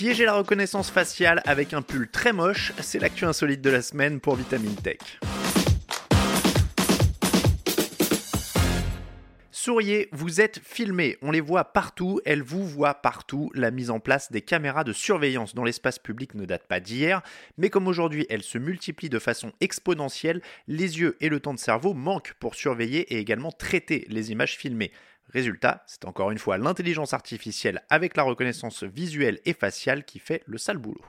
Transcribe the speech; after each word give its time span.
Piéger 0.00 0.24
la 0.24 0.32
reconnaissance 0.32 0.90
faciale 0.90 1.42
avec 1.44 1.74
un 1.74 1.82
pull 1.82 2.08
très 2.08 2.32
moche, 2.32 2.72
c'est 2.80 2.98
l'actu 2.98 3.26
insolite 3.26 3.60
de 3.60 3.68
la 3.68 3.82
semaine 3.82 4.18
pour 4.18 4.34
Vitamine 4.34 4.74
Tech. 4.74 4.96
Souriez, 9.50 10.08
vous 10.12 10.40
êtes 10.40 10.58
filmés, 10.64 11.18
on 11.20 11.30
les 11.30 11.42
voit 11.42 11.64
partout, 11.64 12.18
elles 12.24 12.42
vous 12.42 12.66
voient 12.66 12.94
partout. 12.94 13.50
La 13.54 13.70
mise 13.70 13.90
en 13.90 14.00
place 14.00 14.32
des 14.32 14.40
caméras 14.40 14.84
de 14.84 14.94
surveillance 14.94 15.54
dans 15.54 15.64
l'espace 15.64 15.98
public 15.98 16.34
ne 16.34 16.46
date 16.46 16.66
pas 16.66 16.80
d'hier, 16.80 17.20
mais 17.58 17.68
comme 17.68 17.86
aujourd'hui 17.86 18.24
elles 18.30 18.42
se 18.42 18.56
multiplient 18.56 19.10
de 19.10 19.18
façon 19.18 19.52
exponentielle, 19.60 20.40
les 20.66 20.98
yeux 20.98 21.18
et 21.20 21.28
le 21.28 21.40
temps 21.40 21.52
de 21.52 21.58
cerveau 21.58 21.92
manquent 21.92 22.32
pour 22.40 22.54
surveiller 22.54 23.00
et 23.12 23.18
également 23.18 23.52
traiter 23.52 24.06
les 24.08 24.32
images 24.32 24.56
filmées. 24.56 24.92
Résultat, 25.32 25.84
c'est 25.86 26.06
encore 26.06 26.30
une 26.30 26.38
fois 26.38 26.58
l'intelligence 26.58 27.14
artificielle 27.14 27.82
avec 27.88 28.16
la 28.16 28.24
reconnaissance 28.24 28.82
visuelle 28.82 29.40
et 29.44 29.54
faciale 29.54 30.04
qui 30.04 30.18
fait 30.18 30.42
le 30.46 30.58
sale 30.58 30.78
boulot. 30.78 31.04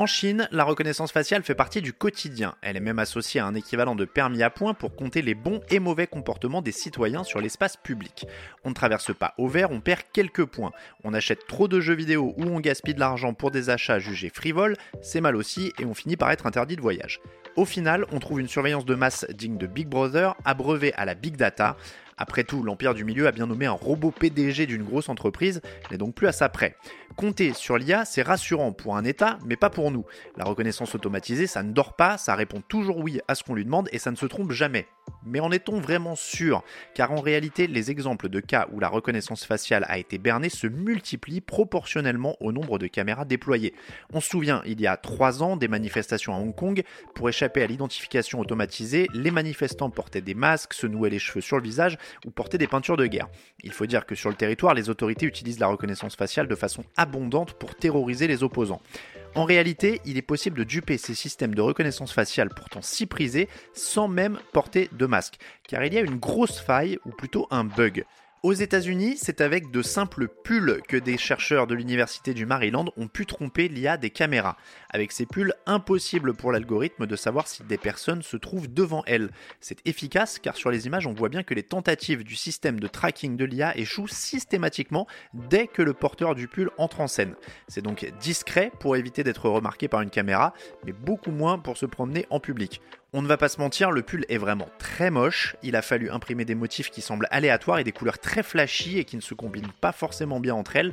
En 0.00 0.06
Chine, 0.06 0.48
la 0.50 0.64
reconnaissance 0.64 1.12
faciale 1.12 1.42
fait 1.42 1.54
partie 1.54 1.82
du 1.82 1.92
quotidien. 1.92 2.54
Elle 2.62 2.78
est 2.78 2.80
même 2.80 3.00
associée 3.00 3.38
à 3.38 3.44
un 3.44 3.54
équivalent 3.54 3.94
de 3.94 4.06
permis 4.06 4.42
à 4.42 4.48
points 4.48 4.72
pour 4.72 4.96
compter 4.96 5.20
les 5.20 5.34
bons 5.34 5.60
et 5.68 5.78
mauvais 5.78 6.06
comportements 6.06 6.62
des 6.62 6.72
citoyens 6.72 7.22
sur 7.22 7.40
l'espace 7.40 7.76
public. 7.76 8.26
On 8.64 8.70
ne 8.70 8.74
traverse 8.74 9.12
pas 9.12 9.34
au 9.36 9.46
vert, 9.46 9.72
on 9.72 9.80
perd 9.80 10.02
quelques 10.12 10.46
points. 10.46 10.72
On 11.04 11.12
achète 11.12 11.46
trop 11.46 11.68
de 11.68 11.80
jeux 11.80 11.94
vidéo 11.94 12.32
ou 12.38 12.44
on 12.44 12.60
gaspille 12.60 12.94
de 12.94 13.00
l'argent 13.00 13.34
pour 13.34 13.50
des 13.50 13.68
achats 13.68 13.98
jugés 13.98 14.30
frivoles, 14.30 14.76
c'est 15.02 15.20
mal 15.20 15.36
aussi 15.36 15.72
et 15.78 15.84
on 15.84 15.92
finit 15.92 16.16
par 16.16 16.30
être 16.30 16.46
interdit 16.46 16.76
de 16.76 16.80
voyage. 16.80 17.20
Au 17.56 17.66
final, 17.66 18.06
on 18.12 18.20
trouve 18.20 18.40
une 18.40 18.48
surveillance 18.48 18.86
de 18.86 18.94
masse 18.94 19.26
digne 19.34 19.58
de 19.58 19.66
Big 19.66 19.88
Brother, 19.88 20.34
abreuvée 20.46 20.94
à 20.94 21.04
la 21.04 21.14
Big 21.14 21.36
Data. 21.36 21.76
Après 22.22 22.44
tout, 22.44 22.62
l'Empire 22.62 22.92
du 22.92 23.02
Milieu 23.02 23.26
a 23.26 23.32
bien 23.32 23.46
nommé 23.46 23.64
un 23.64 23.72
robot 23.72 24.10
PDG 24.10 24.66
d'une 24.66 24.82
grosse 24.82 25.08
entreprise, 25.08 25.62
n'est 25.90 25.96
donc 25.96 26.14
plus 26.14 26.26
à 26.26 26.32
sa 26.32 26.50
près. 26.50 26.76
Compter 27.16 27.54
sur 27.54 27.78
l'IA, 27.78 28.04
c'est 28.04 28.20
rassurant 28.20 28.72
pour 28.72 28.94
un 28.94 29.04
État, 29.04 29.38
mais 29.46 29.56
pas 29.56 29.70
pour 29.70 29.90
nous. 29.90 30.04
La 30.36 30.44
reconnaissance 30.44 30.94
automatisée, 30.94 31.46
ça 31.46 31.62
ne 31.62 31.72
dort 31.72 31.96
pas, 31.96 32.18
ça 32.18 32.34
répond 32.34 32.60
toujours 32.60 32.98
oui 32.98 33.20
à 33.26 33.34
ce 33.34 33.42
qu'on 33.42 33.54
lui 33.54 33.64
demande 33.64 33.88
et 33.90 33.98
ça 33.98 34.10
ne 34.10 34.16
se 34.16 34.26
trompe 34.26 34.52
jamais. 34.52 34.86
Mais 35.24 35.40
en 35.40 35.50
est-on 35.50 35.80
vraiment 35.80 36.14
sûr? 36.14 36.62
Car 36.94 37.10
en 37.12 37.20
réalité, 37.20 37.66
les 37.66 37.90
exemples 37.90 38.28
de 38.28 38.40
cas 38.40 38.68
où 38.72 38.80
la 38.80 38.88
reconnaissance 38.88 39.44
faciale 39.44 39.84
a 39.88 39.98
été 39.98 40.18
bernée 40.18 40.48
se 40.48 40.66
multiplient 40.66 41.40
proportionnellement 41.40 42.36
au 42.40 42.52
nombre 42.52 42.78
de 42.78 42.86
caméras 42.86 43.24
déployées. 43.24 43.74
On 44.12 44.20
se 44.20 44.28
souvient, 44.28 44.62
il 44.66 44.80
y 44.80 44.86
a 44.86 44.96
trois 44.96 45.42
ans, 45.42 45.56
des 45.56 45.68
manifestations 45.68 46.34
à 46.34 46.38
Hong 46.38 46.54
Kong. 46.54 46.84
Pour 47.14 47.28
échapper 47.28 47.62
à 47.62 47.66
l'identification 47.66 48.40
automatisée, 48.40 49.08
les 49.12 49.30
manifestants 49.30 49.90
portaient 49.90 50.20
des 50.20 50.34
masques, 50.34 50.74
se 50.74 50.86
nouaient 50.86 51.10
les 51.10 51.18
cheveux 51.18 51.40
sur 51.40 51.56
le 51.56 51.62
visage 51.62 51.98
ou 52.26 52.30
portaient 52.30 52.58
des 52.58 52.66
peintures 52.66 52.96
de 52.96 53.06
guerre. 53.06 53.28
Il 53.62 53.72
faut 53.72 53.86
dire 53.86 54.06
que 54.06 54.14
sur 54.14 54.30
le 54.30 54.36
territoire, 54.36 54.74
les 54.74 54.90
autorités 54.90 55.26
utilisent 55.26 55.58
la 55.58 55.68
reconnaissance 55.68 56.16
faciale 56.16 56.48
de 56.48 56.54
façon 56.54 56.84
abondante 56.96 57.54
pour 57.54 57.74
terroriser 57.74 58.26
les 58.26 58.42
opposants. 58.42 58.82
En 59.34 59.44
réalité, 59.44 60.00
il 60.04 60.16
est 60.16 60.22
possible 60.22 60.58
de 60.58 60.64
duper 60.64 60.98
ces 60.98 61.14
systèmes 61.14 61.54
de 61.54 61.62
reconnaissance 61.62 62.12
faciale 62.12 62.50
pourtant 62.50 62.82
si 62.82 63.06
prisés 63.06 63.48
sans 63.74 64.08
même 64.08 64.40
porter 64.52 64.88
de 64.92 65.06
masque, 65.06 65.36
car 65.68 65.84
il 65.84 65.94
y 65.94 65.98
a 65.98 66.02
une 66.02 66.18
grosse 66.18 66.58
faille 66.58 66.98
ou 67.04 67.10
plutôt 67.10 67.46
un 67.50 67.64
bug. 67.64 68.04
Aux 68.42 68.54
États-Unis, 68.54 69.18
c'est 69.18 69.42
avec 69.42 69.70
de 69.70 69.82
simples 69.82 70.26
pulls 70.26 70.80
que 70.88 70.96
des 70.96 71.18
chercheurs 71.18 71.66
de 71.66 71.74
l'université 71.74 72.32
du 72.32 72.46
Maryland 72.46 72.86
ont 72.96 73.06
pu 73.06 73.26
tromper 73.26 73.68
l'IA 73.68 73.98
des 73.98 74.08
caméras. 74.08 74.56
Avec 74.88 75.12
ces 75.12 75.26
pulls, 75.26 75.52
impossible 75.66 76.32
pour 76.32 76.50
l'algorithme 76.50 77.06
de 77.06 77.16
savoir 77.16 77.46
si 77.46 77.62
des 77.64 77.76
personnes 77.76 78.22
se 78.22 78.38
trouvent 78.38 78.72
devant 78.72 79.02
elles. 79.04 79.30
C'est 79.60 79.86
efficace 79.86 80.38
car 80.38 80.56
sur 80.56 80.70
les 80.70 80.86
images, 80.86 81.06
on 81.06 81.12
voit 81.12 81.28
bien 81.28 81.42
que 81.42 81.52
les 81.52 81.62
tentatives 81.62 82.24
du 82.24 82.34
système 82.34 82.80
de 82.80 82.88
tracking 82.88 83.36
de 83.36 83.44
l'IA 83.44 83.76
échouent 83.76 84.08
systématiquement 84.08 85.06
dès 85.34 85.66
que 85.66 85.82
le 85.82 85.92
porteur 85.92 86.34
du 86.34 86.48
pull 86.48 86.70
entre 86.78 87.02
en 87.02 87.08
scène. 87.08 87.34
C'est 87.68 87.82
donc 87.82 88.10
discret 88.20 88.72
pour 88.80 88.96
éviter 88.96 89.22
d'être 89.22 89.50
remarqué 89.50 89.86
par 89.86 90.00
une 90.00 90.08
caméra, 90.08 90.54
mais 90.86 90.92
beaucoup 90.92 91.30
moins 91.30 91.58
pour 91.58 91.76
se 91.76 91.84
promener 91.84 92.26
en 92.30 92.40
public. 92.40 92.80
On 93.12 93.22
ne 93.22 93.26
va 93.26 93.36
pas 93.36 93.48
se 93.48 93.60
mentir, 93.60 93.90
le 93.90 94.02
pull 94.02 94.24
est 94.28 94.38
vraiment 94.38 94.68
très 94.78 95.10
moche. 95.10 95.56
Il 95.64 95.74
a 95.74 95.82
fallu 95.82 96.10
imprimer 96.10 96.44
des 96.44 96.54
motifs 96.54 96.90
qui 96.90 97.00
semblent 97.00 97.26
aléatoires 97.32 97.80
et 97.80 97.84
des 97.84 97.90
couleurs 97.90 98.20
très 98.20 98.44
flashy 98.44 98.98
et 98.98 99.04
qui 99.04 99.16
ne 99.16 99.20
se 99.20 99.34
combinent 99.34 99.72
pas 99.80 99.90
forcément 99.90 100.38
bien 100.38 100.54
entre 100.54 100.76
elles. 100.76 100.92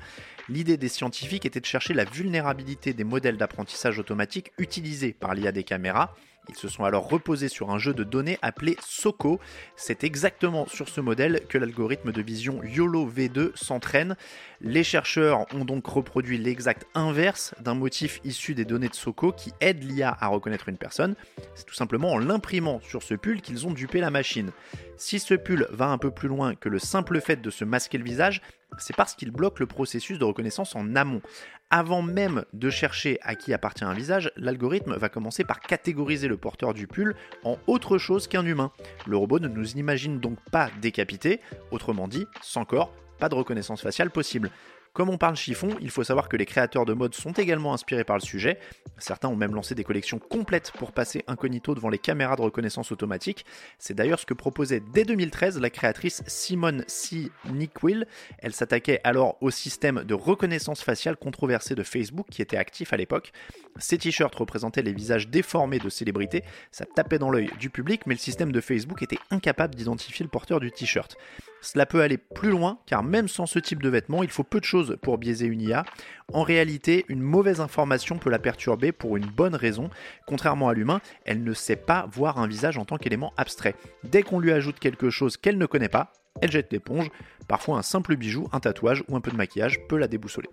L'idée 0.50 0.77
des 0.77 0.88
scientifiques 0.88 1.45
était 1.45 1.59
de 1.59 1.66
chercher 1.66 1.94
la 1.94 2.06
vulnérabilité 2.06 2.94
des 2.94 3.03
modèles 3.03 3.38
d'apprentissage 3.38 4.00
automatique 4.00 4.51
utilisés 4.57 5.13
par 5.13 5.35
l'IA 5.35 5.51
des 5.51 5.63
caméras. 5.63 6.16
Ils 6.49 6.55
se 6.55 6.67
sont 6.67 6.83
alors 6.83 7.09
reposés 7.09 7.49
sur 7.49 7.71
un 7.71 7.77
jeu 7.77 7.93
de 7.93 8.03
données 8.03 8.37
appelé 8.41 8.77
SOCO. 8.81 9.39
C'est 9.75 10.03
exactement 10.03 10.65
sur 10.67 10.89
ce 10.89 11.01
modèle 11.01 11.41
que 11.49 11.57
l'algorithme 11.57 12.11
de 12.11 12.21
vision 12.21 12.61
YOLO 12.63 13.09
V2 13.09 13.51
s'entraîne. 13.55 14.15
Les 14.61 14.83
chercheurs 14.83 15.45
ont 15.53 15.65
donc 15.65 15.85
reproduit 15.85 16.37
l'exact 16.37 16.85
inverse 16.95 17.53
d'un 17.59 17.75
motif 17.75 18.19
issu 18.23 18.55
des 18.55 18.65
données 18.65 18.89
de 18.89 18.95
SOCO 18.95 19.31
qui 19.31 19.53
aide 19.61 19.83
l'IA 19.83 20.15
à 20.19 20.27
reconnaître 20.27 20.69
une 20.69 20.77
personne. 20.77 21.15
C'est 21.55 21.65
tout 21.65 21.75
simplement 21.75 22.11
en 22.11 22.17
l'imprimant 22.17 22.79
sur 22.81 23.03
ce 23.03 23.13
pull 23.13 23.41
qu'ils 23.41 23.67
ont 23.67 23.71
dupé 23.71 23.99
la 23.99 24.09
machine. 24.09 24.51
Si 24.95 25.19
ce 25.19 25.33
pull 25.33 25.67
va 25.71 25.87
un 25.87 25.97
peu 25.97 26.11
plus 26.11 26.27
loin 26.27 26.55
que 26.55 26.69
le 26.69 26.79
simple 26.79 27.21
fait 27.21 27.41
de 27.41 27.49
se 27.49 27.65
masquer 27.65 27.97
le 27.97 28.03
visage, 28.03 28.41
c'est 28.78 28.95
parce 28.95 29.16
qu'il 29.16 29.31
bloque 29.31 29.59
le 29.59 29.66
processus 29.66 30.19
de 30.19 30.23
reconnaissance 30.23 30.75
en 30.75 30.95
amont. 30.95 31.22
Avant 31.69 32.01
même 32.01 32.45
de 32.53 32.69
chercher 32.69 33.19
à 33.22 33.35
qui 33.35 33.53
appartient 33.53 33.83
un 33.83 33.94
visage, 33.94 34.31
l'algorithme 34.38 34.95
va 34.95 35.09
commencer 35.09 35.44
par 35.44 35.59
catégoriser 35.59 36.28
le 36.28 36.38
porteur 36.38 36.73
du 36.73 36.88
pull 36.88 37.16
en 37.44 37.57
autre 37.67 37.97
chose 37.97 38.27
qu'un 38.27 38.45
humain. 38.45 38.72
Le 39.06 39.17
robot 39.17 39.39
ne 39.39 39.47
nous 39.47 39.73
imagine 39.73 40.19
donc 40.19 40.38
pas 40.51 40.69
décapité, 40.81 41.41
autrement 41.72 42.07
dit, 42.07 42.25
sans 42.41 42.66
corps, 42.66 42.94
pas 43.19 43.29
de 43.29 43.35
reconnaissance 43.35 43.81
faciale 43.81 44.11
possible. 44.11 44.51
Comme 44.93 45.09
on 45.09 45.17
parle 45.17 45.35
chiffon, 45.35 45.69
il 45.81 45.89
faut 45.89 46.03
savoir 46.03 46.29
que 46.29 46.37
les 46.37 46.45
créateurs 46.45 46.85
de 46.85 46.93
mode 46.93 47.13
sont 47.13 47.31
également 47.31 47.73
inspirés 47.73 48.03
par 48.03 48.17
le 48.17 48.21
sujet. 48.21 48.59
Certains 48.97 49.27
ont 49.27 49.35
même 49.35 49.53
lancé 49.53 49.75
des 49.75 49.83
collections 49.83 50.19
complètes 50.19 50.71
pour 50.71 50.91
passer 50.91 51.23
incognito 51.27 51.75
devant 51.75 51.89
les 51.89 51.99
caméras 51.99 52.35
de 52.35 52.41
reconnaissance 52.41 52.91
automatique. 52.91 53.45
C'est 53.77 53.93
d'ailleurs 53.93 54.19
ce 54.19 54.25
que 54.25 54.33
proposait 54.33 54.81
dès 54.93 55.03
2013 55.03 55.59
la 55.59 55.69
créatrice 55.69 56.23
Simone 56.27 56.83
C. 56.87 57.31
Nickwil. 57.51 58.07
Elle 58.39 58.53
s'attaquait 58.53 59.01
alors 59.03 59.37
au 59.41 59.51
système 59.51 60.03
de 60.03 60.13
reconnaissance 60.13 60.81
faciale 60.81 61.17
controversé 61.17 61.75
de 61.75 61.83
Facebook 61.83 62.27
qui 62.29 62.41
était 62.41 62.57
actif 62.57 62.93
à 62.93 62.97
l'époque. 62.97 63.31
Ces 63.79 63.97
t-shirts 63.97 64.33
représentaient 64.35 64.81
les 64.81 64.93
visages 64.93 65.27
déformés 65.27 65.79
de 65.79 65.89
célébrités, 65.89 66.43
ça 66.71 66.85
tapait 66.85 67.19
dans 67.19 67.29
l'œil 67.29 67.49
du 67.59 67.69
public, 67.69 68.01
mais 68.05 68.15
le 68.15 68.19
système 68.19 68.51
de 68.51 68.61
Facebook 68.61 69.01
était 69.01 69.19
incapable 69.29 69.75
d'identifier 69.75 70.23
le 70.23 70.29
porteur 70.29 70.59
du 70.59 70.71
t-shirt. 70.71 71.17
Cela 71.62 71.85
peut 71.85 72.01
aller 72.01 72.18
plus 72.18 72.50
loin 72.50 72.79
car 72.85 73.03
même 73.03 73.28
sans 73.28 73.45
ce 73.45 73.59
type 73.59 73.81
de 73.81 73.90
vêtements, 73.90 74.23
il 74.23 74.29
faut 74.29 74.44
peu 74.44 74.59
de 74.59 74.66
choses 74.66 74.97
pour 75.01 75.18
biaiser 75.18 75.45
une 75.45 75.62
IA. 75.62 75.85
En 76.34 76.44
réalité, 76.44 77.06
une 77.07 77.22
mauvaise 77.22 77.59
information 77.59 78.18
peut 78.18 78.29
la 78.29 78.40
perturber 78.40 78.91
pour 78.91 79.18
une 79.18 79.25
bonne 79.25 79.56
raison. 79.56 79.90
Contrairement 80.25 80.69
à 80.69 80.73
l'humain, 80.73 81.01
elle 81.25 81.44
ne 81.44 81.53
sait 81.53 81.75
pas 81.75 82.07
voir 82.12 82.40
un 82.40 82.47
visage 82.47 82.78
en 82.78 82.85
tant 82.85 82.97
qu'élément 82.97 83.34
abstrait. 83.38 83.75
Dès 84.03 84.23
qu'on 84.23 84.40
lui 84.40 84.51
ajoute 84.51 84.79
quelque 84.79 85.09
chose 85.09 85.38
qu'elle 85.38 85.57
ne 85.57 85.66
connaît 85.66 85.90
pas, 85.90 86.12
elle 86.41 86.51
jette 86.51 86.72
l'éponge. 86.72 87.09
Parfois 87.47 87.78
un 87.78 87.81
simple 87.81 88.16
bijou, 88.16 88.47
un 88.51 88.59
tatouage 88.59 89.03
ou 89.07 89.16
un 89.16 89.22
peu 89.22 89.31
de 89.31 89.38
maquillage 89.38 89.79
peut 89.88 89.97
la 89.97 90.07
déboussoler. 90.07 90.50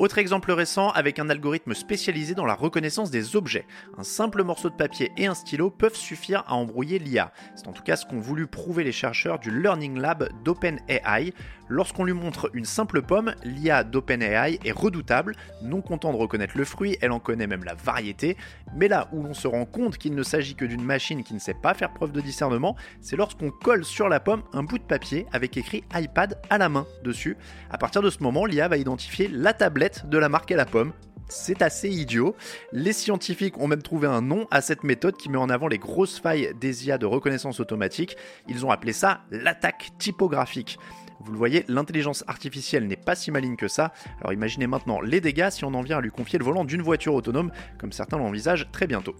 Autre 0.00 0.16
exemple 0.16 0.50
récent 0.50 0.88
avec 0.88 1.18
un 1.18 1.28
algorithme 1.28 1.74
spécialisé 1.74 2.34
dans 2.34 2.46
la 2.46 2.54
reconnaissance 2.54 3.10
des 3.10 3.36
objets. 3.36 3.66
Un 3.98 4.02
simple 4.02 4.42
morceau 4.42 4.70
de 4.70 4.74
papier 4.74 5.12
et 5.18 5.26
un 5.26 5.34
stylo 5.34 5.68
peuvent 5.68 5.94
suffire 5.94 6.42
à 6.46 6.54
embrouiller 6.54 6.98
l'IA. 6.98 7.34
C'est 7.54 7.68
en 7.68 7.72
tout 7.72 7.82
cas 7.82 7.96
ce 7.96 8.06
qu'ont 8.06 8.18
voulu 8.18 8.46
prouver 8.46 8.82
les 8.82 8.92
chercheurs 8.92 9.38
du 9.38 9.50
Learning 9.50 9.98
Lab 9.98 10.30
d'OpenAI. 10.42 11.34
Lorsqu'on 11.68 12.04
lui 12.04 12.14
montre 12.14 12.50
une 12.54 12.64
simple 12.64 13.02
pomme, 13.02 13.34
l'IA 13.44 13.84
d'OpenAI 13.84 14.58
est 14.64 14.72
redoutable. 14.72 15.36
Non 15.62 15.82
content 15.82 16.14
de 16.14 16.16
reconnaître 16.16 16.56
le 16.56 16.64
fruit, 16.64 16.96
elle 17.02 17.12
en 17.12 17.20
connaît 17.20 17.46
même 17.46 17.64
la 17.64 17.74
variété. 17.74 18.38
Mais 18.74 18.88
là 18.88 19.06
où 19.12 19.22
l'on 19.22 19.34
se 19.34 19.48
rend 19.48 19.66
compte 19.66 19.98
qu'il 19.98 20.14
ne 20.14 20.22
s'agit 20.22 20.54
que 20.54 20.64
d'une 20.64 20.82
machine 20.82 21.22
qui 21.22 21.34
ne 21.34 21.38
sait 21.38 21.52
pas 21.52 21.74
faire 21.74 21.92
preuve 21.92 22.12
de 22.12 22.22
discernement, 22.22 22.74
c'est 23.02 23.16
lorsqu'on 23.16 23.50
colle 23.50 23.84
sur 23.84 24.08
la 24.08 24.18
pomme 24.18 24.44
un 24.54 24.62
bout 24.62 24.78
de 24.78 24.84
papier 24.84 25.26
avec 25.30 25.58
écrit 25.58 25.84
iPad 25.94 26.40
à 26.48 26.56
la 26.56 26.70
main 26.70 26.86
dessus. 27.04 27.36
À 27.70 27.76
partir 27.76 28.00
de 28.00 28.08
ce 28.08 28.22
moment, 28.22 28.46
l'IA 28.46 28.66
va 28.66 28.78
identifier 28.78 29.28
la 29.28 29.52
tablette 29.52 29.89
de 30.04 30.18
la 30.18 30.28
marque 30.28 30.52
à 30.52 30.56
la 30.56 30.66
pomme. 30.66 30.92
C'est 31.28 31.62
assez 31.62 31.88
idiot. 31.88 32.34
Les 32.72 32.92
scientifiques 32.92 33.58
ont 33.58 33.68
même 33.68 33.82
trouvé 33.82 34.08
un 34.08 34.20
nom 34.20 34.48
à 34.50 34.60
cette 34.60 34.82
méthode 34.82 35.16
qui 35.16 35.28
met 35.28 35.38
en 35.38 35.48
avant 35.48 35.68
les 35.68 35.78
grosses 35.78 36.18
failles 36.18 36.52
des 36.60 36.88
IA 36.88 36.98
de 36.98 37.06
reconnaissance 37.06 37.60
automatique. 37.60 38.16
Ils 38.48 38.66
ont 38.66 38.70
appelé 38.70 38.92
ça 38.92 39.20
l'attaque 39.30 39.90
typographique. 39.98 40.78
Vous 41.20 41.32
le 41.32 41.38
voyez, 41.38 41.64
l'intelligence 41.68 42.24
artificielle 42.26 42.86
n'est 42.86 42.96
pas 42.96 43.14
si 43.14 43.30
maligne 43.30 43.56
que 43.56 43.68
ça. 43.68 43.92
Alors 44.20 44.32
imaginez 44.32 44.66
maintenant 44.66 45.00
les 45.00 45.20
dégâts 45.20 45.50
si 45.50 45.64
on 45.64 45.74
en 45.74 45.82
vient 45.82 45.98
à 45.98 46.00
lui 46.00 46.10
confier 46.10 46.38
le 46.38 46.44
volant 46.44 46.64
d'une 46.64 46.82
voiture 46.82 47.14
autonome, 47.14 47.52
comme 47.78 47.92
certains 47.92 48.18
l'envisagent 48.18 48.68
très 48.72 48.86
bientôt. 48.86 49.14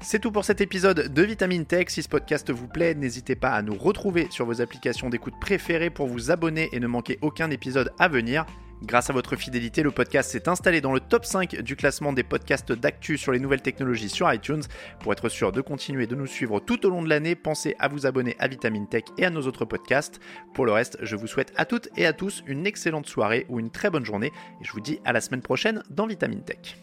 C'est 0.00 0.18
tout 0.18 0.32
pour 0.32 0.46
cet 0.46 0.62
épisode 0.62 1.12
de 1.12 1.22
Vitamine 1.22 1.66
Tech. 1.66 1.88
Si 1.88 2.02
ce 2.02 2.08
podcast 2.08 2.50
vous 2.50 2.66
plaît, 2.66 2.94
n'hésitez 2.94 3.36
pas 3.36 3.50
à 3.50 3.60
nous 3.60 3.74
retrouver 3.74 4.26
sur 4.30 4.46
vos 4.46 4.62
applications 4.62 5.10
d'écoute 5.10 5.34
préférées 5.38 5.90
pour 5.90 6.06
vous 6.06 6.30
abonner 6.30 6.70
et 6.72 6.80
ne 6.80 6.86
manquer 6.86 7.18
aucun 7.20 7.50
épisode 7.50 7.92
à 7.98 8.08
venir. 8.08 8.46
Grâce 8.82 9.10
à 9.10 9.12
votre 9.12 9.36
fidélité, 9.36 9.82
le 9.82 9.90
podcast 9.90 10.30
s'est 10.30 10.48
installé 10.48 10.80
dans 10.80 10.92
le 10.92 11.00
top 11.00 11.24
5 11.24 11.60
du 11.60 11.76
classement 11.76 12.12
des 12.12 12.22
podcasts 12.22 12.72
d'actu 12.72 13.18
sur 13.18 13.32
les 13.32 13.38
nouvelles 13.38 13.60
technologies 13.60 14.08
sur 14.08 14.32
iTunes. 14.32 14.62
Pour 15.00 15.12
être 15.12 15.28
sûr 15.28 15.52
de 15.52 15.60
continuer 15.60 16.06
de 16.06 16.14
nous 16.14 16.26
suivre 16.26 16.60
tout 16.60 16.86
au 16.86 16.90
long 16.90 17.02
de 17.02 17.08
l'année, 17.08 17.34
pensez 17.34 17.76
à 17.78 17.88
vous 17.88 18.06
abonner 18.06 18.36
à 18.38 18.48
Vitamine 18.48 18.88
Tech 18.88 19.04
et 19.18 19.26
à 19.26 19.30
nos 19.30 19.42
autres 19.42 19.66
podcasts. 19.66 20.20
Pour 20.54 20.64
le 20.64 20.72
reste, 20.72 20.98
je 21.02 21.16
vous 21.16 21.26
souhaite 21.26 21.52
à 21.56 21.66
toutes 21.66 21.88
et 21.96 22.06
à 22.06 22.12
tous 22.12 22.42
une 22.46 22.66
excellente 22.66 23.06
soirée 23.06 23.44
ou 23.48 23.60
une 23.60 23.70
très 23.70 23.90
bonne 23.90 24.04
journée 24.04 24.32
et 24.60 24.64
je 24.64 24.72
vous 24.72 24.80
dis 24.80 24.98
à 25.04 25.12
la 25.12 25.20
semaine 25.20 25.42
prochaine 25.42 25.82
dans 25.90 26.06
Vitamine 26.06 26.42
Tech. 26.42 26.76